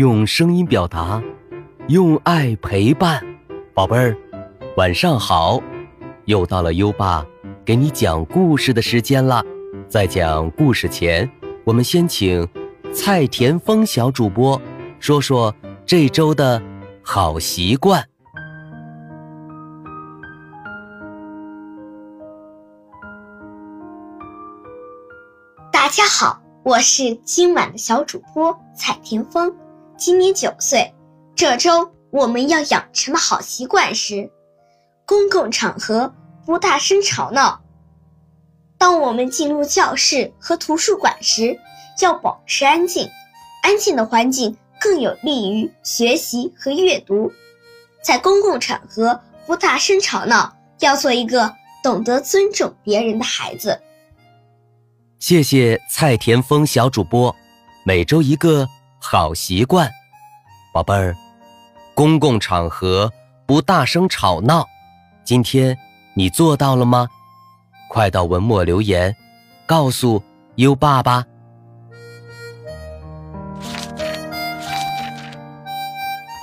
[0.00, 1.22] 用声音表达，
[1.88, 3.22] 用爱陪伴。
[3.74, 4.16] 宝贝儿，
[4.78, 5.60] 晚上好！
[6.24, 7.22] 又到了优爸
[7.66, 9.44] 给你讲故事的时间了。
[9.90, 11.30] 在讲故事前，
[11.64, 12.48] 我们先请
[12.94, 14.58] 蔡田丰小主播
[14.98, 16.62] 说说这周的
[17.02, 18.02] 好习惯。
[25.70, 29.54] 大家好，我是今晚的小主播蔡田丰，
[30.00, 30.94] 今年九岁。
[31.36, 34.30] 这周我们要养成的好习惯是：
[35.04, 36.14] 公共场合
[36.46, 37.60] 不大声吵闹。
[38.78, 41.60] 当我们进入教室和图书馆时，
[42.00, 43.06] 要保持安静。
[43.62, 47.30] 安静的环境更有利于学习和阅读。
[48.02, 53.78] 在公共场合不大声吵闹，要做一个懂得尊重别人的孩子。
[55.18, 57.36] 谢谢蔡田峰小主播，
[57.84, 58.66] 每周一个
[59.02, 59.90] 好习惯，
[60.72, 61.16] 宝贝儿，
[61.94, 63.10] 公共场合
[63.46, 64.64] 不大声吵闹，
[65.24, 65.76] 今天
[66.14, 67.08] 你做到了吗？
[67.88, 69.16] 快到文末留言，
[69.66, 70.22] 告诉
[70.56, 71.24] 优爸吧。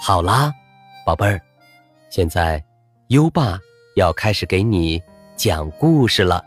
[0.02, 0.52] 好啦，
[1.06, 1.40] 宝贝儿，
[2.10, 2.62] 现在
[3.10, 3.58] 优爸
[3.96, 5.02] 要开始给你
[5.36, 6.44] 讲故事了。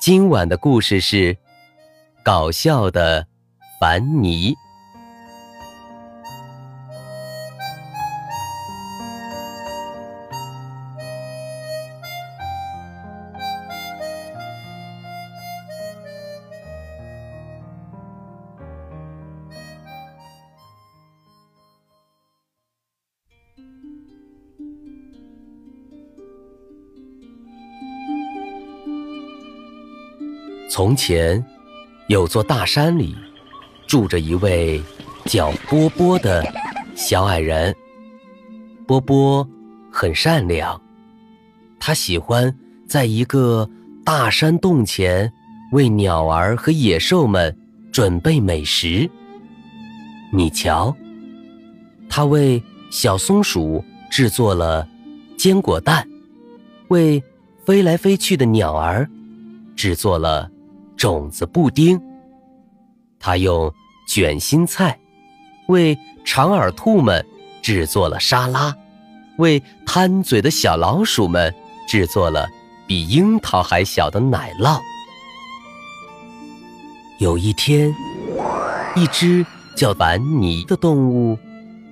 [0.00, 1.36] 今晚的故事是
[2.24, 3.24] 搞笑的
[3.82, 4.56] 凡尼。
[30.70, 31.44] 从前，
[32.06, 33.16] 有座大山里，
[33.92, 34.82] 住着一位
[35.26, 36.42] 叫波波的
[36.94, 37.76] 小矮人。
[38.86, 39.46] 波波
[39.92, 40.80] 很善良，
[41.78, 42.56] 他喜欢
[42.88, 43.68] 在一个
[44.02, 45.30] 大山洞前
[45.72, 47.54] 为鸟儿和野兽们
[47.92, 49.06] 准备美食。
[50.32, 50.96] 你瞧，
[52.08, 54.88] 他为小松鼠制作了
[55.36, 56.08] 坚果蛋，
[56.88, 57.22] 为
[57.66, 59.06] 飞来飞去的鸟儿
[59.76, 60.50] 制作了。
[60.96, 62.00] 种子布丁，
[63.18, 63.70] 他用
[64.12, 64.98] 卷心菜
[65.68, 67.24] 为长耳兔们
[67.62, 68.76] 制作了沙拉，
[69.38, 71.54] 为贪嘴的小老鼠们
[71.88, 72.46] 制作了
[72.86, 74.78] 比樱桃还小的奶酪。
[77.20, 77.90] 有一天，
[78.94, 81.38] 一只叫凡尼的动物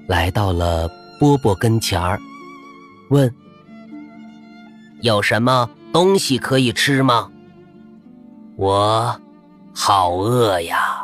[0.07, 2.21] 来到了波波跟前儿，
[3.09, 3.35] 问
[5.01, 7.31] ：“有什么东西可以吃吗？”
[8.57, 9.19] 我
[9.75, 11.00] 好饿呀！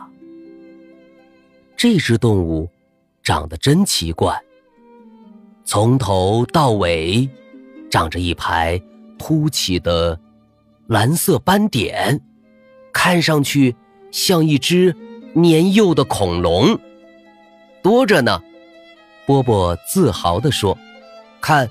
[1.77, 2.69] 这只动物
[3.23, 4.41] 长得真奇怪，
[5.65, 7.29] 从头到尾
[7.91, 8.81] 长着一排
[9.19, 10.19] 凸起的
[10.87, 12.21] 蓝色斑点，
[12.93, 13.77] 看上去
[14.11, 14.95] 像一只
[15.35, 16.79] 年幼的恐龙。
[17.83, 18.43] 多着呢，
[19.27, 20.77] 波波自豪地说
[21.41, 21.69] ：“看，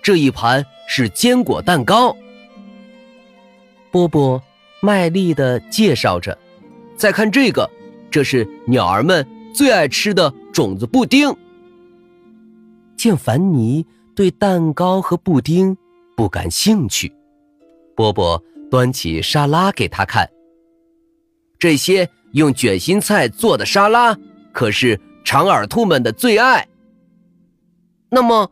[0.00, 2.16] 这一盘是坚果蛋糕。”
[3.90, 4.42] 波波。
[4.82, 6.38] 卖力地介绍着，
[6.96, 7.68] 再看这个，
[8.10, 11.34] 这是鸟儿们最爱吃的种子布丁。
[12.96, 13.84] 见凡尼
[14.14, 15.76] 对蛋糕和布丁
[16.16, 17.12] 不感兴趣，
[17.96, 20.28] 波波端起沙拉给他看。
[21.58, 24.16] 这些用卷心菜做的沙拉
[24.52, 26.66] 可是长耳兔们的最爱。
[28.10, 28.50] 那么，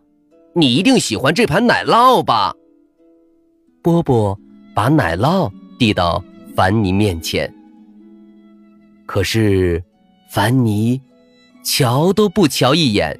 [0.54, 2.54] 你一定喜欢这盘奶酪吧？
[3.82, 4.38] 波波
[4.74, 5.50] 把奶酪。
[5.78, 6.20] 递到
[6.56, 7.54] 凡尼面前，
[9.06, 9.80] 可是
[10.30, 11.00] 凡尼
[11.64, 13.18] 瞧都不瞧一眼，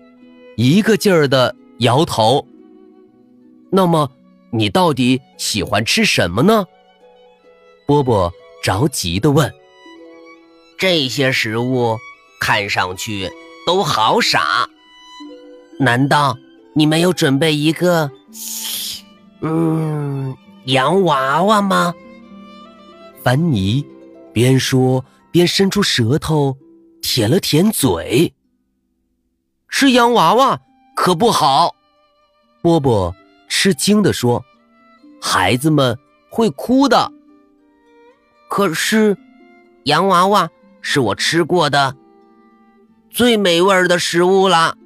[0.56, 2.46] 一个劲儿的摇头。
[3.70, 4.10] 那么
[4.50, 6.66] 你到底喜欢吃什么呢？
[7.86, 8.32] 波波
[8.62, 9.52] 着急的问。
[10.78, 11.96] 这些食物
[12.40, 13.30] 看上去
[13.66, 14.68] 都好傻，
[15.80, 16.36] 难道
[16.74, 18.10] 你没有准备一个，
[19.40, 21.94] 嗯，洋娃娃吗？
[23.22, 23.84] 凡尼
[24.32, 26.56] 边说边伸出舌头
[27.10, 28.34] 舔了舔嘴。
[29.70, 30.60] 吃洋娃娃
[30.94, 31.74] 可不好，
[32.60, 33.16] 波波
[33.48, 34.44] 吃惊地说
[35.18, 37.10] ：“孩子们会哭的。”
[38.50, 39.16] 可是，
[39.84, 40.50] 洋娃娃
[40.82, 41.96] 是我吃过的
[43.08, 44.76] 最美味的食物了。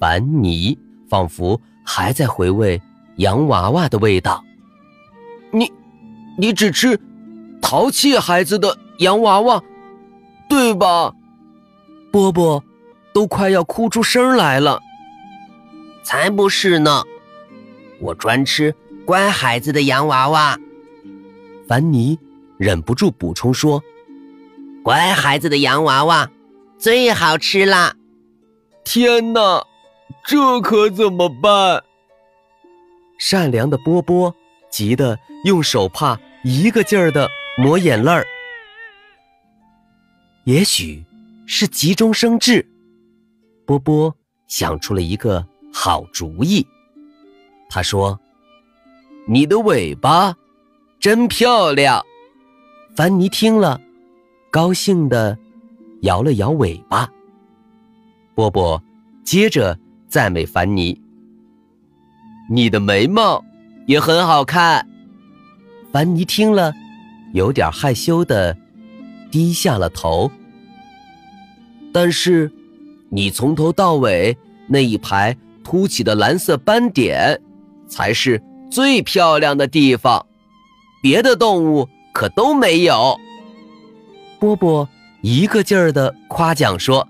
[0.00, 0.76] 凡尼
[1.08, 2.82] 仿佛还在回味
[3.18, 4.44] 洋娃娃的味道。
[5.52, 5.72] 你，
[6.36, 7.00] 你只吃。
[7.62, 9.62] 淘气孩子的洋娃娃，
[10.54, 11.12] 对吧？
[12.12, 12.62] 波波
[13.12, 14.80] 都快要哭出声来了。
[16.04, 17.02] 才不是呢，
[17.98, 18.72] 我专吃
[19.04, 20.56] 乖孩子的洋娃娃。
[21.66, 22.16] 凡妮
[22.56, 23.82] 忍不住补充说
[24.84, 26.30] ：“乖孩子的洋娃娃
[26.78, 27.96] 最好吃啦！”
[28.86, 29.60] 天哪，
[30.24, 31.82] 这可怎么办？
[33.18, 34.32] 善良的波波
[34.70, 37.28] 急得用手帕一个劲儿的
[37.58, 38.24] 抹眼泪儿。
[40.44, 41.02] 也许
[41.46, 42.66] 是急中生智，
[43.64, 44.14] 波波
[44.46, 46.66] 想出了一个好主意。
[47.70, 48.20] 他说
[49.26, 50.36] ：“你的尾巴
[51.00, 52.04] 真漂亮。”
[52.94, 53.80] 凡尼听了，
[54.50, 55.36] 高兴的
[56.02, 57.10] 摇了摇尾巴。
[58.34, 58.80] 波波
[59.24, 61.00] 接着赞美凡尼
[62.50, 63.42] ：“你的眉毛
[63.86, 64.86] 也很好看。”
[65.90, 66.74] 凡尼听了，
[67.32, 68.56] 有点害羞的
[69.34, 70.30] 低下了头。
[71.92, 72.52] 但是，
[73.10, 74.38] 你从头到尾
[74.68, 77.40] 那一排凸起的蓝色斑点，
[77.88, 78.40] 才是
[78.70, 80.24] 最漂亮的地方，
[81.02, 83.18] 别的动物可都没有。
[84.38, 84.88] 波波
[85.20, 87.08] 一个劲儿的夸奖说。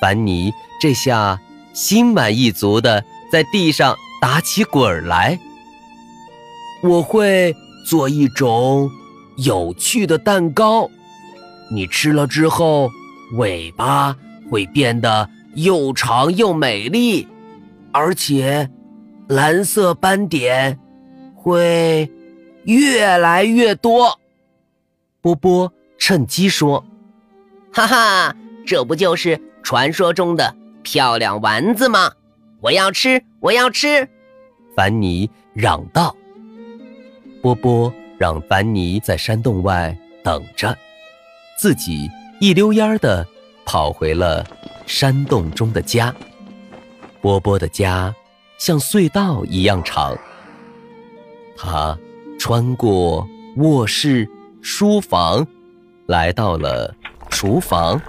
[0.00, 0.50] 凡尼
[0.80, 1.38] 这下
[1.74, 5.38] 心满意足的在地上打起滚来。
[6.82, 8.90] 我会做一种
[9.36, 10.90] 有趣的蛋糕，
[11.70, 12.90] 你吃了之后，
[13.34, 14.16] 尾巴
[14.50, 17.26] 会变得又长又美丽，
[17.92, 18.68] 而且
[19.28, 20.78] 蓝色斑点
[21.34, 22.10] 会
[22.64, 24.18] 越来越多。
[25.20, 26.84] 波波趁机说
[27.72, 32.10] ：“哈哈，这不就是……”传说中的漂亮丸子吗？
[32.60, 34.08] 我要吃，我要吃！
[34.74, 36.16] 凡尼嚷道。
[37.42, 40.76] 波波让凡尼在山洞外等着，
[41.60, 42.10] 自己
[42.40, 43.26] 一溜烟儿的
[43.66, 44.42] 跑回了
[44.86, 46.14] 山洞中的家。
[47.20, 48.14] 波波的家
[48.56, 50.16] 像隧道一样长，
[51.58, 51.98] 他
[52.38, 53.28] 穿过
[53.58, 54.26] 卧室、
[54.62, 55.46] 书房，
[56.06, 56.94] 来到了
[57.28, 58.00] 厨房。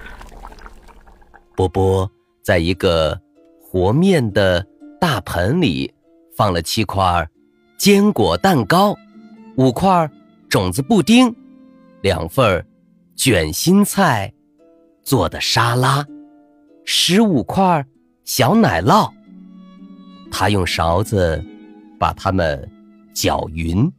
[1.54, 2.10] 波波
[2.42, 3.20] 在一个
[3.60, 4.66] 和面的
[4.98, 5.92] 大盆里
[6.34, 7.28] 放了七块
[7.76, 8.96] 坚果蛋糕，
[9.58, 10.10] 五块
[10.48, 11.36] 种子布丁，
[12.00, 12.66] 两份
[13.16, 14.32] 卷心菜
[15.02, 16.06] 做的沙拉，
[16.84, 17.86] 十五块
[18.24, 19.10] 小奶酪。
[20.30, 21.44] 他用勺子
[21.98, 22.70] 把它们
[23.14, 23.92] 搅匀，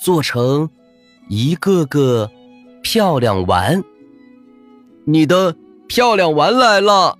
[0.00, 0.68] 做成
[1.28, 2.30] 一个个
[2.82, 3.82] 漂亮丸。
[5.04, 5.56] 你的。
[5.88, 7.18] 漂亮丸来了，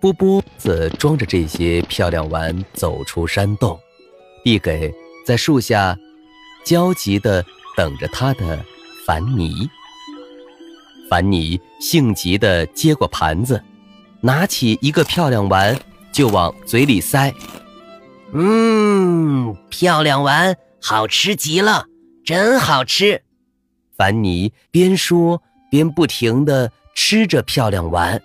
[0.00, 3.78] 波波子装着这些漂亮丸走出山洞，
[4.42, 4.90] 递给
[5.26, 5.94] 在树下
[6.64, 7.44] 焦急的
[7.76, 8.64] 等着他的
[9.06, 9.68] 凡尼。
[11.12, 13.62] 凡妮性急地接过盘子，
[14.22, 15.78] 拿起一个漂亮丸
[16.10, 17.30] 就往嘴里塞。
[18.32, 21.84] 嗯，漂亮丸好吃极了，
[22.24, 23.20] 真好吃。
[23.94, 26.72] 凡妮边说边不停地。
[26.94, 28.22] 吃着漂亮丸，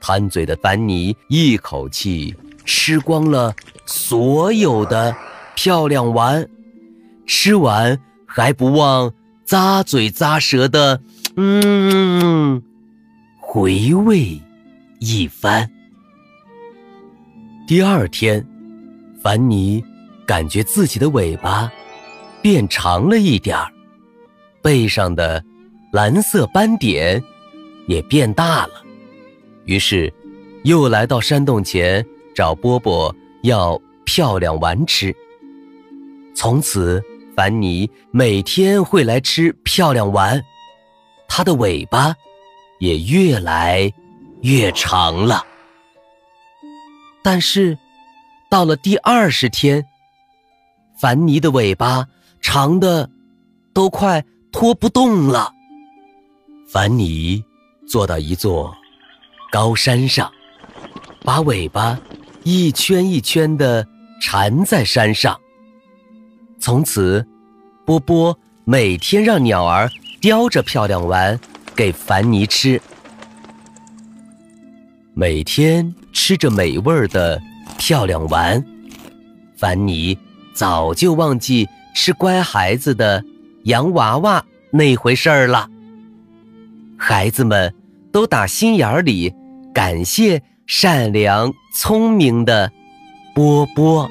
[0.00, 2.34] 贪嘴的凡妮一口气
[2.64, 3.54] 吃光了
[3.86, 5.14] 所有的
[5.54, 6.46] 漂亮丸，
[7.26, 9.12] 吃完还不忘
[9.46, 11.00] 咂嘴咂舌的，
[11.36, 12.62] 嗯，
[13.38, 14.40] 回味
[15.00, 15.68] 一番。
[17.66, 18.46] 第二天，
[19.22, 19.82] 凡妮
[20.26, 21.70] 感觉自己的尾巴
[22.40, 23.66] 变长了一点儿，
[24.62, 25.44] 背上的
[25.92, 27.22] 蓝色斑点。
[27.86, 28.82] 也变大了，
[29.66, 30.10] 于是
[30.62, 32.02] 又来到山洞前
[32.34, 35.14] 找波波要漂亮丸吃。
[36.34, 37.04] 从此，
[37.36, 40.42] 凡妮每天会来吃漂亮丸，
[41.28, 42.14] 它的尾巴
[42.78, 43.92] 也越来
[44.42, 45.44] 越长了。
[47.22, 47.78] 但是，
[48.50, 49.84] 到了第二十天，
[51.00, 52.06] 凡尼的尾巴
[52.40, 53.08] 长的
[53.72, 55.52] 都快拖不动了。
[56.68, 57.42] 凡尼。
[57.86, 58.74] 坐到一座
[59.52, 60.32] 高山上，
[61.22, 62.00] 把尾巴
[62.42, 63.86] 一圈一圈的
[64.22, 65.38] 缠在山上。
[66.58, 67.22] 从此，
[67.84, 69.90] 波波每天让鸟儿
[70.24, 71.38] 叼着漂亮丸
[71.76, 72.80] 给凡妮吃。
[75.12, 77.38] 每天吃着美味的
[77.76, 78.64] 漂亮丸，
[79.54, 80.18] 凡妮
[80.54, 83.22] 早就忘记吃乖孩子的
[83.64, 85.68] 洋娃娃那回事儿了。
[86.96, 87.74] 孩子们
[88.10, 89.30] 都打心眼里
[89.74, 92.72] 感谢善良聪明的
[93.34, 94.10] 波波。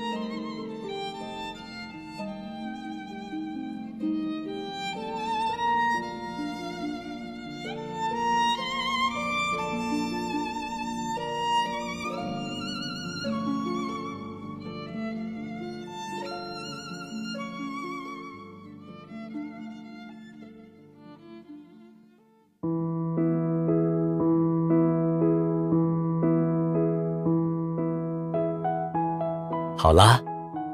[29.83, 30.17] 好啦，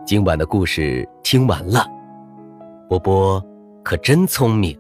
[0.06, 1.84] 今晚的故事听完了。
[2.88, 3.44] 波波
[3.84, 4.80] 可真聪明，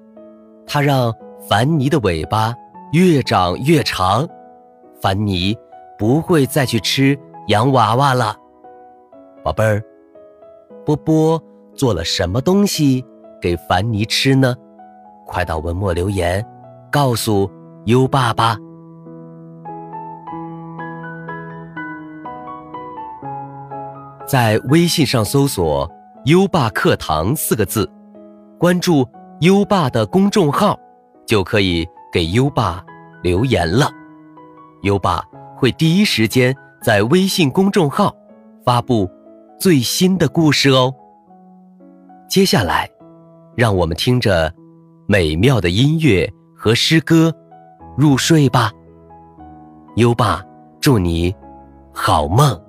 [0.67, 1.11] 他让
[1.49, 2.53] 凡妮的尾巴
[2.91, 4.29] 越长越长，
[5.01, 5.57] 凡妮
[5.97, 7.17] 不会再去吃
[7.47, 8.37] 洋娃娃了。
[9.43, 9.83] 宝贝儿，
[10.85, 11.41] 波波
[11.73, 13.03] 做了什么东西
[13.41, 14.55] 给凡妮吃呢？
[15.25, 16.45] 快到文末留言，
[16.91, 17.49] 告诉
[17.85, 18.55] 优爸爸。
[24.29, 25.91] 在微信上搜索
[26.25, 27.89] “优爸课堂”四个字，
[28.59, 29.03] 关注
[29.39, 30.77] 优爸的公众号，
[31.25, 31.83] 就可以
[32.13, 32.85] 给优爸
[33.23, 33.89] 留言了。
[34.83, 35.23] 优爸
[35.57, 38.15] 会第一时间在微信公众号
[38.63, 39.09] 发布
[39.59, 40.93] 最新的故事哦。
[42.29, 42.87] 接下来，
[43.55, 44.53] 让我们听着
[45.07, 47.33] 美妙的音乐和诗歌
[47.97, 48.71] 入睡吧。
[49.95, 50.45] 优爸
[50.79, 51.35] 祝你
[51.91, 52.68] 好梦。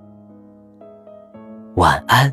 [1.80, 2.30] 晚安。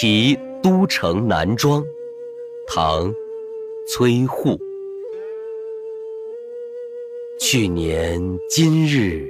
[0.00, 0.49] 题。
[0.62, 1.82] 都城南庄，
[2.66, 3.12] 唐，
[3.88, 4.58] 崔护。
[7.38, 9.26] 去年今日，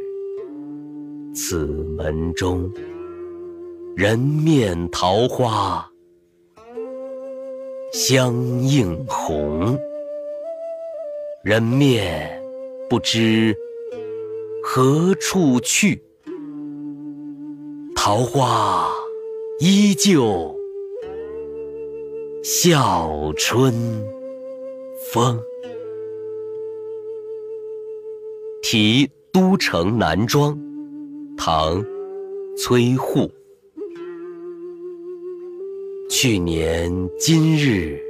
[1.32, 2.68] 此门中，
[3.96, 5.88] 人面桃花
[7.92, 9.78] 相映红。
[11.44, 12.42] 人面
[12.88, 13.56] 不知
[14.64, 16.02] 何处去，
[17.94, 18.90] 桃花
[19.60, 20.59] 依旧。
[22.42, 23.70] 笑春
[25.12, 25.38] 风，
[28.62, 30.58] 题都城南庄，
[31.36, 31.84] 唐，
[32.56, 33.30] 崔护。
[36.08, 38.00] 去年今日，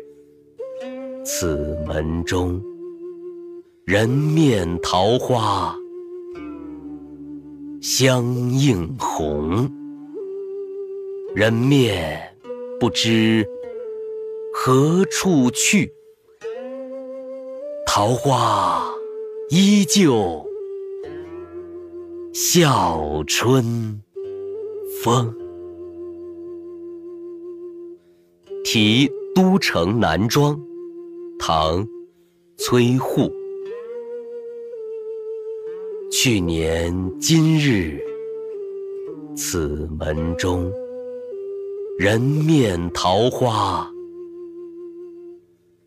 [1.25, 2.62] 此门中，
[3.84, 5.76] 人面桃花
[7.80, 9.68] 相映红。
[11.34, 12.32] 人面
[12.78, 13.44] 不知。
[14.62, 15.90] 何处去？
[17.87, 18.95] 桃花
[19.49, 20.47] 依旧
[22.35, 23.64] 笑春
[25.02, 25.35] 风。
[28.62, 30.61] 题都城南庄，
[31.38, 31.83] 唐，
[32.59, 33.33] 崔护。
[36.12, 37.99] 去年今日，
[39.35, 40.71] 此门中，
[41.99, 43.90] 人面桃花。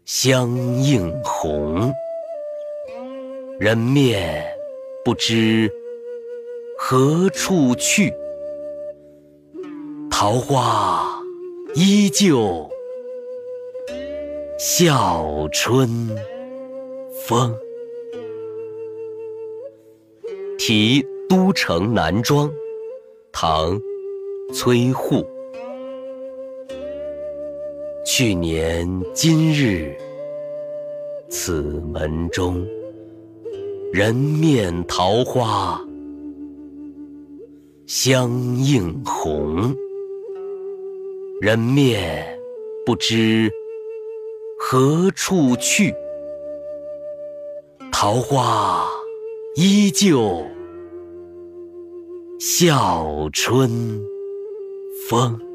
[0.06, 1.94] 相映红，
[3.58, 4.46] 人面
[5.06, 5.72] 不知
[6.78, 8.14] 何处去。
[10.12, 11.08] 桃花
[11.74, 12.70] 依旧
[14.60, 15.90] 笑春
[17.26, 17.58] 风。
[20.58, 22.52] 题都城南庄，
[23.32, 23.80] 唐，
[24.54, 25.26] 崔护。
[28.06, 29.96] 去年今日，
[31.30, 31.62] 此
[31.94, 32.68] 门中，
[33.94, 35.82] 人面桃花
[37.88, 39.74] 相映红。
[41.40, 42.38] 人面
[42.86, 43.50] 不知
[44.60, 45.94] 何处去，
[47.90, 48.86] 桃花
[49.56, 50.46] 依旧
[52.38, 53.72] 笑春
[55.10, 55.53] 风。